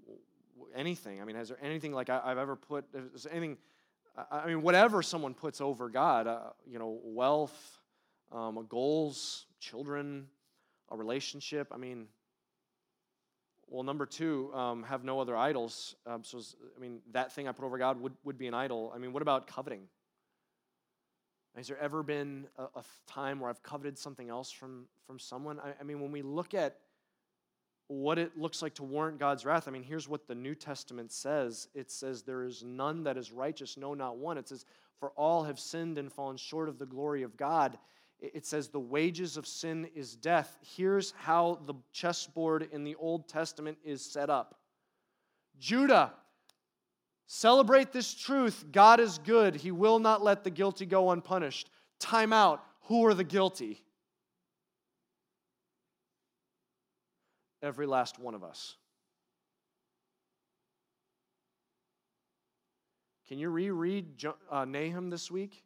[0.76, 1.22] anything.
[1.22, 3.58] I mean, has there anything like I, have ever put, is anything,
[4.32, 7.80] I mean, whatever someone puts over God, uh, you know, wealth,
[8.32, 10.28] um, goals, children,
[10.90, 11.68] a relationship.
[11.72, 12.08] I mean,
[13.68, 15.96] well, number two, um, have no other idols.
[16.06, 16.42] Um, so,
[16.76, 18.92] I mean, that thing I put over God would, would be an idol.
[18.94, 19.82] I mean, what about coveting?
[21.56, 25.60] Has there ever been a, a time where I've coveted something else from, from someone?
[25.60, 26.78] I, I mean, when we look at
[27.90, 29.68] what it looks like to warrant God's wrath.
[29.68, 33.32] I mean, here's what the New Testament says it says, There is none that is
[33.32, 34.38] righteous, no, not one.
[34.38, 34.66] It says,
[35.00, 37.78] For all have sinned and fallen short of the glory of God.
[38.20, 40.60] It says, The wages of sin is death.
[40.62, 44.60] Here's how the chessboard in the Old Testament is set up
[45.60, 46.14] Judah,
[47.32, 48.66] celebrate this truth.
[48.72, 49.56] God is good.
[49.56, 51.70] He will not let the guilty go unpunished.
[52.00, 52.62] Time out.
[52.84, 53.82] Who are the guilty?
[57.62, 58.76] every last one of us.
[63.28, 65.64] Can you reread uh, Nahum this week?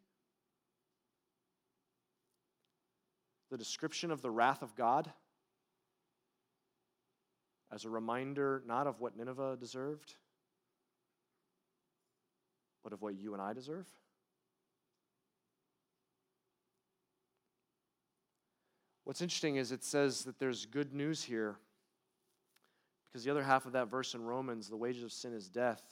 [3.51, 5.11] The description of the wrath of God
[7.71, 10.15] as a reminder not of what Nineveh deserved,
[12.83, 13.87] but of what you and I deserve?
[19.03, 21.57] What's interesting is it says that there's good news here
[23.07, 25.83] because the other half of that verse in Romans, the wages of sin is death,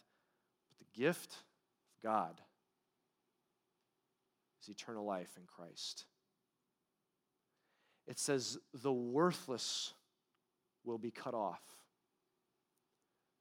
[0.70, 2.42] but the gift of God
[4.64, 6.06] is eternal life in Christ.
[8.08, 9.94] It says, the worthless
[10.84, 11.62] will be cut off.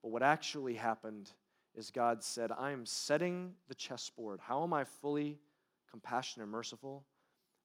[0.03, 1.31] But what actually happened
[1.75, 4.41] is God said, I am setting the chessboard.
[4.41, 5.39] How am I fully
[5.91, 7.05] compassionate and merciful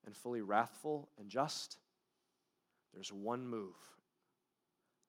[0.05, 1.77] and fully wrathful and just?
[2.93, 3.75] There's one move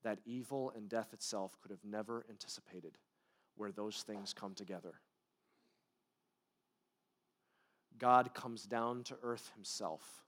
[0.02, 2.96] that evil and death itself could have never anticipated
[3.56, 4.94] where those things come together.
[7.98, 10.24] God comes down to earth himself,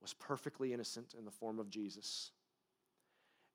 [0.00, 2.30] was perfectly innocent in the form of Jesus,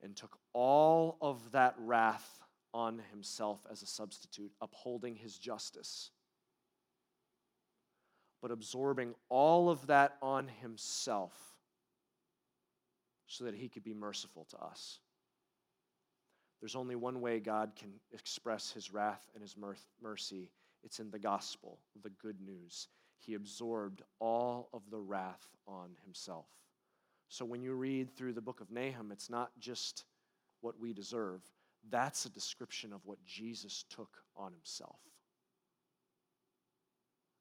[0.04, 2.42] and took all of that wrath
[2.74, 6.12] on himself as a substitute, upholding his justice.
[8.42, 11.34] But absorbing all of that on himself
[13.28, 15.00] so that he could be merciful to us.
[16.60, 19.56] There's only one way God can express his wrath and his
[20.02, 20.52] mercy
[20.84, 22.88] it's in the gospel, the good news.
[23.20, 26.48] He absorbed all of the wrath on himself.
[27.30, 30.06] So when you read through the book of Nahum, it's not just
[30.62, 31.42] what we deserve,
[31.90, 35.00] that's a description of what Jesus took on himself.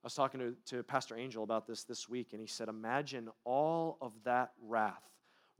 [0.03, 3.29] I was talking to, to Pastor Angel about this this week, and he said, Imagine
[3.45, 5.11] all of that wrath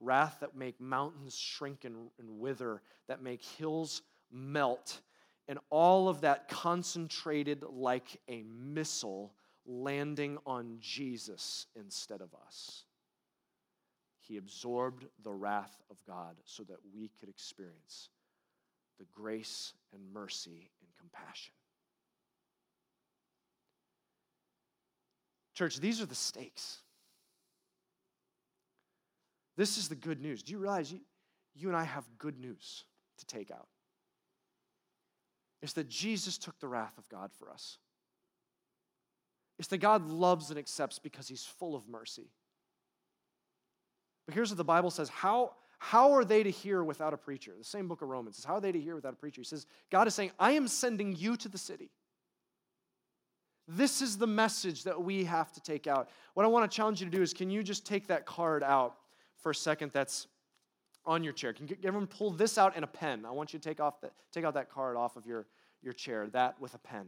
[0.01, 5.01] wrath that make mountains shrink and, and wither, that make hills melt,
[5.47, 9.35] and all of that concentrated like a missile
[9.67, 12.85] landing on Jesus instead of us.
[14.21, 18.09] He absorbed the wrath of God so that we could experience
[19.01, 21.53] the grace and mercy and compassion.
[25.55, 26.79] Church, these are the stakes.
[29.57, 30.43] This is the good news.
[30.43, 31.01] Do you realize you,
[31.55, 32.85] you and I have good news
[33.19, 33.69] to take out?
[35.63, 37.79] It's that Jesus took the wrath of God for us.
[39.59, 42.31] It's that God loves and accepts because he's full of mercy.
[44.25, 47.53] But here's what the Bible says how, how are they to hear without a preacher?
[47.57, 49.41] The same book of Romans says, How are they to hear without a preacher?
[49.41, 51.91] He says, God is saying, I am sending you to the city.
[53.67, 56.11] This is the message that we have to take out.
[56.35, 58.63] What I want to challenge you to do is can you just take that card
[58.63, 58.97] out
[59.41, 60.27] for a second that's
[61.07, 61.53] on your chair.
[61.53, 63.25] Can everyone pull this out and a pen?
[63.25, 65.47] I want you to take, off the, take out that card off of your,
[65.83, 67.07] your chair, that with a pen.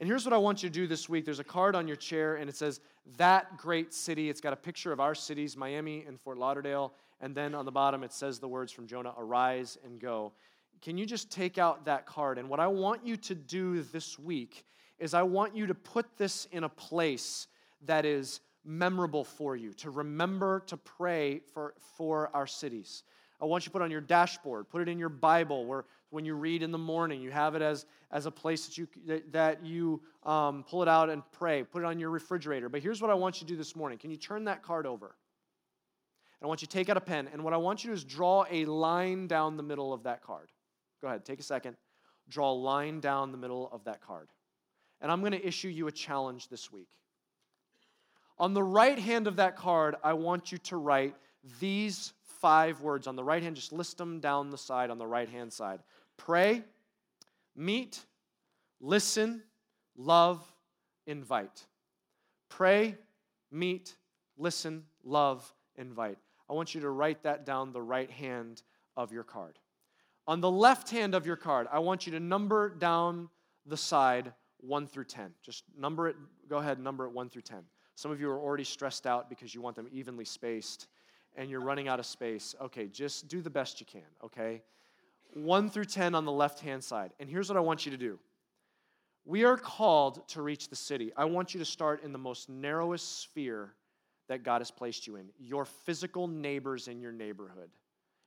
[0.00, 1.24] And here's what I want you to do this week.
[1.24, 2.80] There's a card on your chair, and it says,
[3.16, 4.30] That great city.
[4.30, 6.92] It's got a picture of our cities, Miami and Fort Lauderdale.
[7.20, 10.32] And then on the bottom, it says the words from Jonah Arise and go.
[10.80, 12.38] Can you just take out that card?
[12.38, 14.64] And what I want you to do this week
[15.00, 17.48] is I want you to put this in a place
[17.86, 23.02] that is memorable for you, to remember to pray for, for our cities.
[23.40, 26.24] I want you to put on your dashboard, put it in your Bible, where when
[26.24, 28.88] you read in the morning, you have it as, as a place that you,
[29.30, 31.62] that, you um, pull it out and pray.
[31.62, 32.68] Put it on your refrigerator.
[32.68, 33.98] But here's what I want you to do this morning.
[33.98, 35.06] Can you turn that card over?
[35.06, 37.94] And I want you to take out a pen, and what I want you to
[37.94, 40.50] do is draw a line down the middle of that card.
[41.00, 41.76] Go ahead, take a second.
[42.28, 44.28] Draw a line down the middle of that card.
[45.00, 46.88] And I'm going to issue you a challenge this week.
[48.38, 51.14] On the right hand of that card, I want you to write
[51.60, 53.56] these five words on the right hand.
[53.56, 55.80] Just list them down the side on the right hand side
[56.16, 56.62] pray,
[57.54, 58.00] meet,
[58.80, 59.42] listen,
[59.96, 60.42] love,
[61.06, 61.64] invite.
[62.48, 62.96] Pray,
[63.50, 63.94] meet,
[64.36, 66.18] listen, love, invite.
[66.50, 68.62] I want you to write that down the right hand
[68.96, 69.58] of your card.
[70.26, 73.28] On the left hand of your card, I want you to number down
[73.64, 75.30] the side 1 through 10.
[75.42, 76.16] Just number it,
[76.48, 77.58] go ahead, number it 1 through 10.
[77.94, 80.88] Some of you are already stressed out because you want them evenly spaced
[81.38, 82.54] and you're running out of space.
[82.60, 84.60] Okay, just do the best you can, okay?
[85.32, 87.12] 1 through 10 on the left hand side.
[87.20, 88.18] And here's what I want you to do
[89.24, 91.12] we are called to reach the city.
[91.16, 93.74] I want you to start in the most narrowest sphere
[94.28, 97.70] that God has placed you in your physical neighbors in your neighborhood,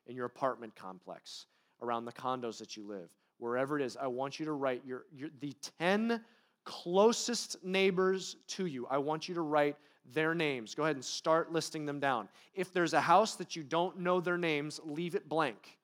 [0.08, 1.48] in your apartment complex,
[1.82, 3.10] around the condos that you live,
[3.40, 3.98] wherever it is.
[3.98, 6.22] I want you to write your, your, the 10
[6.64, 8.88] closest neighbors to you.
[8.90, 9.76] I want you to write
[10.06, 10.76] their names.
[10.76, 12.30] Go ahead and start listing them down.
[12.54, 15.78] If there's a house that you don't know their names, leave it blank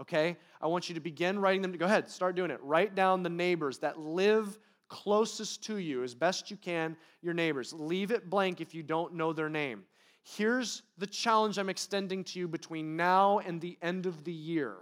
[0.00, 0.36] okay?
[0.60, 1.72] I want you to begin writing them.
[1.72, 2.60] Go ahead, start doing it.
[2.62, 7.72] Write down the neighbors that live closest to you as best you can, your neighbors.
[7.72, 9.84] Leave it blank if you don't know their name.
[10.22, 14.76] Here's the challenge I'm extending to you between now and the end of the year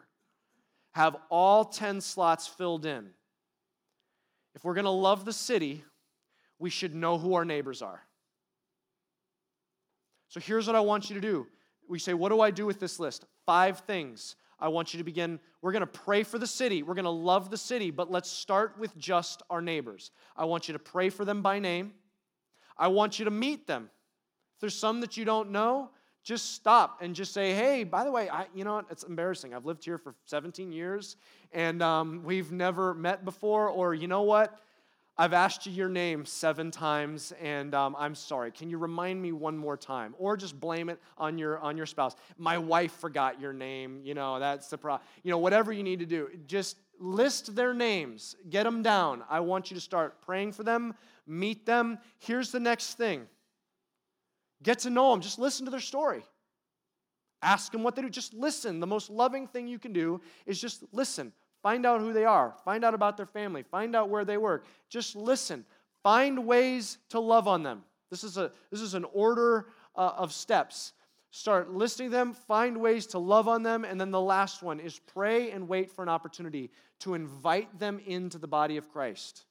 [0.92, 3.10] have all 10 slots filled in.
[4.56, 5.84] If we're going to love the city,
[6.58, 8.02] we should know who our neighbors are.
[10.30, 11.46] So here's what I want you to do.
[11.88, 13.26] We say, What do I do with this list?
[13.44, 14.36] Five things.
[14.58, 15.40] I want you to begin.
[15.60, 16.82] We're going to pray for the city.
[16.82, 20.10] We're going to love the city, but let's start with just our neighbors.
[20.36, 21.92] I want you to pray for them by name.
[22.76, 23.90] I want you to meet them.
[24.54, 25.90] If there's some that you don't know,
[26.22, 28.86] just stop and just say, hey, by the way, I, you know what?
[28.90, 29.54] It's embarrassing.
[29.54, 31.16] I've lived here for 17 years
[31.52, 34.60] and um, we've never met before, or you know what?
[35.20, 38.50] I've asked you your name seven times, and um, I'm sorry.
[38.50, 40.14] Can you remind me one more time?
[40.16, 42.16] Or just blame it on your on your spouse.
[42.38, 44.00] My wife forgot your name.
[44.02, 45.06] You know that's the problem.
[45.22, 49.22] You know whatever you need to do, just list their names, get them down.
[49.28, 50.94] I want you to start praying for them,
[51.26, 51.98] meet them.
[52.20, 53.26] Here's the next thing:
[54.62, 55.20] get to know them.
[55.20, 56.22] Just listen to their story.
[57.42, 58.08] Ask them what they do.
[58.08, 58.80] Just listen.
[58.80, 61.34] The most loving thing you can do is just listen.
[61.62, 62.54] Find out who they are.
[62.64, 63.62] Find out about their family.
[63.62, 64.64] Find out where they work.
[64.88, 65.64] Just listen.
[66.02, 67.82] Find ways to love on them.
[68.11, 70.92] This is, a, this is an order uh, of steps.
[71.32, 74.98] Start listing them, find ways to love on them, and then the last one is
[74.98, 79.44] pray and wait for an opportunity to invite them into the body of Christ.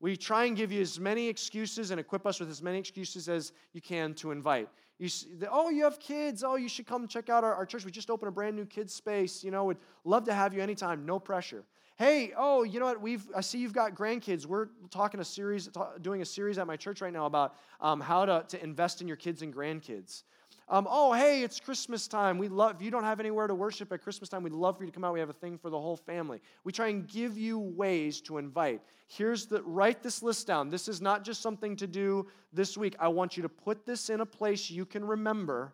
[0.00, 3.28] We try and give you as many excuses and equip us with as many excuses
[3.28, 4.68] as you can to invite.
[4.98, 6.42] You, see, oh, you have kids.
[6.42, 7.84] Oh, you should come check out our, our church.
[7.84, 9.44] We just opened a brand new kids space.
[9.44, 11.06] You know, would love to have you anytime.
[11.06, 11.64] No pressure.
[11.96, 13.00] Hey, oh, you know what?
[13.00, 14.46] We've I see you've got grandkids.
[14.46, 15.68] We're talking a series,
[16.00, 19.08] doing a series at my church right now about um, how to, to invest in
[19.08, 20.22] your kids and grandkids.
[20.70, 22.36] Um, oh, hey, it's Christmas time.
[22.36, 24.84] We love, if you don't have anywhere to worship at Christmas time, we'd love for
[24.84, 25.14] you to come out.
[25.14, 26.42] We have a thing for the whole family.
[26.62, 28.82] We try and give you ways to invite.
[29.06, 30.68] Here's the, write this list down.
[30.68, 32.96] This is not just something to do this week.
[32.98, 35.72] I want you to put this in a place you can remember.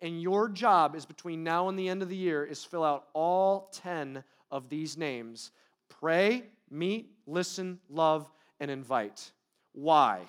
[0.00, 3.06] And your job is between now and the end of the year is fill out
[3.12, 5.52] all 10 of these names.
[5.88, 8.28] Pray, meet, listen, love,
[8.58, 9.30] and invite.
[9.72, 10.22] Why?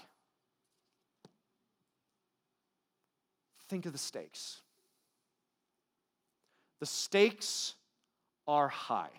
[3.74, 4.62] Think of the stakes.
[6.80, 7.74] The stakes
[8.48, 9.10] are high.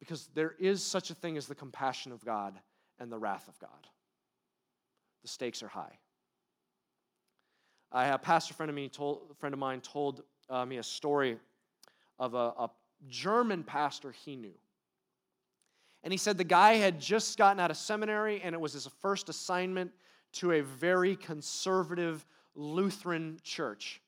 [0.00, 2.54] Because there is such a thing as the compassion of God
[2.98, 3.86] and the wrath of God.
[5.22, 5.96] The stakes are high.
[7.92, 11.38] I, a pastor friend of, me told, friend of mine told uh, me a story
[12.18, 12.70] of a, a
[13.08, 14.58] German pastor he knew.
[16.02, 18.88] And he said the guy had just gotten out of seminary and it was his
[19.00, 19.92] first assignment
[20.32, 22.24] to a very conservative
[22.54, 24.00] Lutheran church.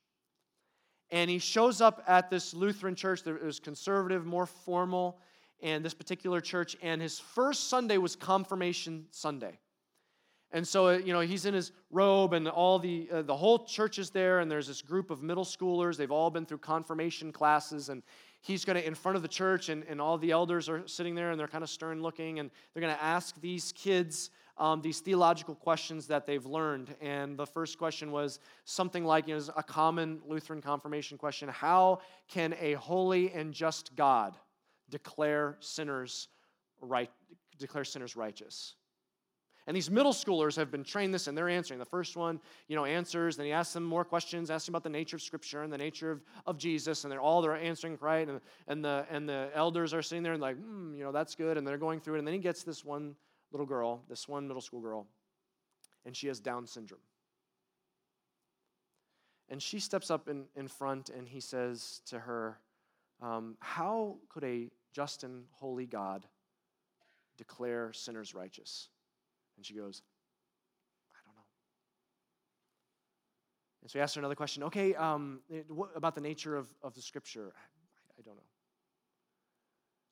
[1.11, 5.18] And he shows up at this Lutheran church that was conservative, more formal,
[5.62, 6.77] and this particular church.
[6.83, 9.59] And his first Sunday was Confirmation Sunday.
[10.55, 13.64] And so, uh, you know, he's in his robe, and all the uh, the whole
[13.64, 15.97] church is there, and there's this group of middle schoolers.
[15.97, 18.03] They've all been through confirmation classes, and
[18.43, 21.14] he's going to in front of the church, and, and all the elders are sitting
[21.14, 24.31] there, and they're kind of stern looking, and they're going to ask these kids
[24.63, 26.95] um, these theological questions that they've learned.
[27.01, 31.99] And the first question was something like, you know, a common Lutheran confirmation question How
[32.29, 34.37] can a holy and just God
[34.89, 36.29] declare sinners
[36.81, 37.11] right,
[37.59, 38.77] declare sinners righteous?
[39.67, 41.81] And these middle schoolers have been trained this, and they're answering.
[41.81, 43.37] The first one, you know, answers.
[43.37, 45.79] Then he asks them more questions, asks them about the nature of Scripture and the
[45.79, 48.29] nature of, of Jesus, and they're all they're answering right.
[48.29, 51.35] And, and the and the elders are sitting there and like, hmm, you know, that's
[51.35, 51.59] good.
[51.59, 52.19] And they're going through it.
[52.19, 53.17] And then he gets this one
[53.53, 55.07] little girl, this one middle school girl,
[56.05, 57.00] and she has Down syndrome.
[59.48, 62.59] And she steps up in, in front and he says to her,
[63.20, 66.26] um, How could a just and holy God
[67.36, 68.88] declare sinners righteous?
[69.59, 70.00] And she goes,
[71.12, 71.42] I don't know.
[73.82, 74.62] And so he asks her another question.
[74.64, 77.53] Okay, um, what about the nature of, of the scripture?
[77.55, 78.42] I, I, don't know.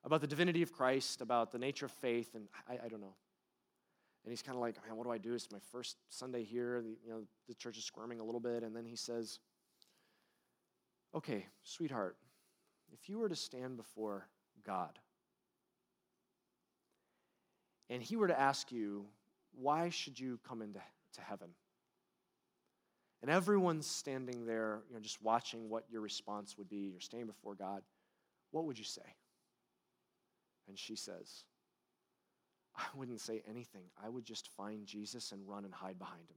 [0.04, 3.14] About the divinity of Christ, about the nature of faith, and I, I don't know.
[4.24, 5.34] And he's kind of like, man, what do I do?
[5.34, 6.82] It's my first Sunday here.
[6.82, 8.62] The, you know, the church is squirming a little bit.
[8.62, 9.38] And then he says,
[11.14, 12.16] okay, sweetheart,
[12.92, 14.26] if you were to stand before
[14.64, 14.98] God
[17.88, 19.06] and he were to ask you,
[19.52, 20.80] why should you come into
[21.14, 21.48] to heaven?
[23.22, 26.90] And everyone's standing there, you know, just watching what your response would be.
[26.92, 27.82] You're standing before God.
[28.50, 29.02] What would you say?
[30.68, 31.44] And she says,
[32.76, 33.84] I wouldn't say anything.
[34.02, 36.36] I would just find Jesus and run and hide behind him.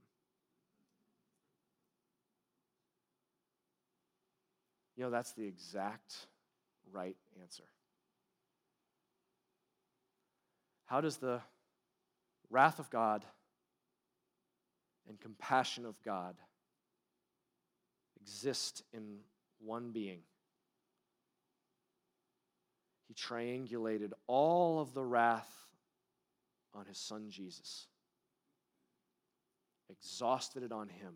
[4.96, 6.14] You know, that's the exact
[6.92, 7.64] right answer.
[10.86, 11.40] How does the
[12.50, 13.24] wrath of God
[15.08, 16.36] and compassion of God
[18.20, 19.18] exist in
[19.58, 20.20] one being?
[23.08, 25.63] He triangulated all of the wrath
[26.74, 27.86] on his son Jesus,
[29.90, 31.14] exhausted it on him,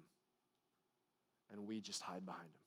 [1.51, 2.61] and we just hide behind him.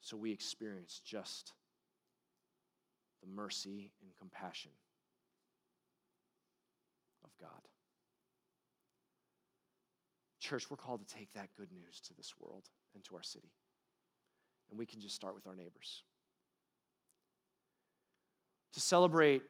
[0.00, 1.52] So we experience just
[3.22, 4.70] the mercy and compassion
[7.24, 7.50] of God.
[10.40, 12.64] Church, we're called to take that good news to this world
[12.94, 13.50] and to our city.
[14.68, 16.02] And we can just start with our neighbors.
[18.74, 19.42] To celebrate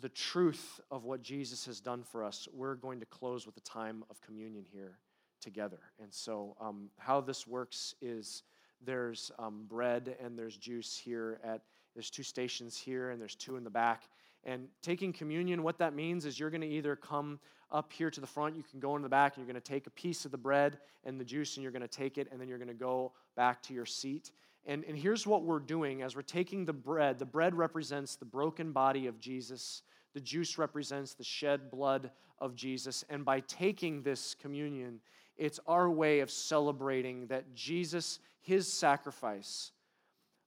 [0.00, 3.60] the truth of what Jesus has done for us, we're going to close with a
[3.60, 4.98] time of communion here
[5.40, 5.80] together.
[6.00, 8.44] And so, um, how this works is
[8.84, 11.62] there's um, bread and there's juice here at
[11.94, 14.04] there's two stations here and there's two in the back
[14.44, 17.38] and taking communion what that means is you're going to either come
[17.70, 19.68] up here to the front you can go in the back and you're going to
[19.68, 22.28] take a piece of the bread and the juice and you're going to take it
[22.30, 24.30] and then you're going to go back to your seat
[24.66, 28.24] and, and here's what we're doing as we're taking the bread the bread represents the
[28.24, 29.82] broken body of Jesus,
[30.14, 33.04] the juice represents the shed blood of Jesus.
[33.08, 35.00] And by taking this communion,
[35.36, 39.72] it's our way of celebrating that Jesus, his sacrifice,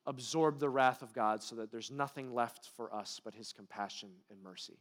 [0.06, 4.10] absorbed the wrath of God so that there's nothing left for us but his compassion
[4.30, 4.78] and mercy.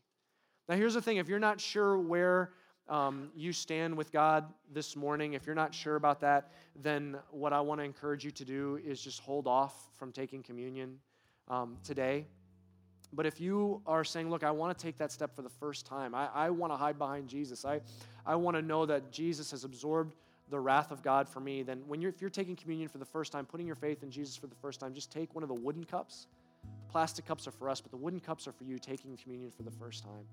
[0.68, 2.52] Now, here's the thing if you're not sure where
[2.88, 6.50] um, you stand with God this morning, if you're not sure about that,
[6.82, 10.42] then what I want to encourage you to do is just hold off from taking
[10.42, 10.98] communion
[11.48, 12.26] um, today.
[13.12, 15.86] But if you are saying, look, I want to take that step for the first
[15.86, 17.80] time, I, I want to hide behind Jesus, I,
[18.24, 20.14] I want to know that Jesus has absorbed
[20.48, 23.04] the wrath of God for me, then when you're, if you're taking communion for the
[23.04, 25.48] first time, putting your faith in Jesus for the first time, just take one of
[25.48, 26.26] the wooden cups.
[26.62, 29.50] The plastic cups are for us, but the wooden cups are for you taking communion
[29.50, 30.26] for the first time.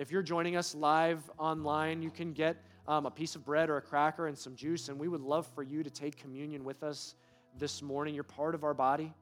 [0.00, 2.56] If you're joining us live online, you can get
[2.88, 5.46] um, a piece of bread or a cracker and some juice, and we would love
[5.54, 7.16] for you to take communion with us
[7.58, 8.14] this morning.
[8.14, 9.12] You're part of our body.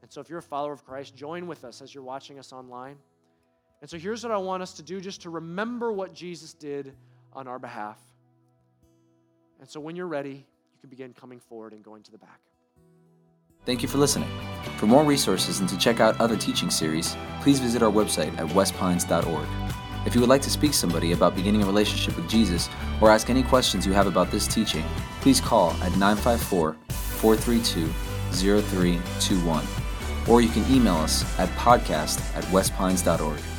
[0.00, 2.50] And so if you're a follower of Christ, join with us as you're watching us
[2.50, 2.96] online.
[3.82, 6.94] And so here's what I want us to do just to remember what Jesus did
[7.34, 7.98] on our behalf.
[9.60, 12.40] And so when you're ready, you can begin coming forward and going to the back.
[13.66, 14.30] Thank you for listening.
[14.78, 18.46] For more resources and to check out other teaching series, please visit our website at
[18.46, 19.81] westpines.org.
[20.04, 22.68] If you would like to speak to somebody about beginning a relationship with Jesus
[23.00, 24.84] or ask any questions you have about this teaching,
[25.20, 27.88] please call at 954 432
[28.32, 29.64] 0321.
[30.28, 33.51] Or you can email us at podcast at westpines.org.